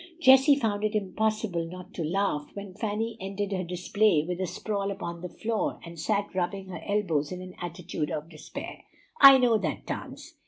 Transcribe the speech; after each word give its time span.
Jessie 0.19 0.55
found 0.55 0.83
it 0.83 0.95
impossible 0.95 1.63
not 1.67 1.93
to 1.93 2.03
laugh 2.03 2.49
when 2.55 2.73
Fanny 2.73 3.17
ended 3.19 3.51
her 3.51 3.63
display 3.63 4.25
with 4.27 4.41
a 4.41 4.47
sprawl 4.47 4.89
upon 4.89 5.21
the 5.21 5.29
floor, 5.29 5.79
and 5.85 5.99
sat 5.99 6.33
rubbing 6.33 6.69
her 6.69 6.81
elbows 6.87 7.31
in 7.31 7.39
an 7.39 7.53
attitude 7.61 8.09
of 8.09 8.27
despair. 8.27 8.83
"I 9.19 9.37
know 9.37 9.59
that 9.59 9.85
dance! 9.85 10.33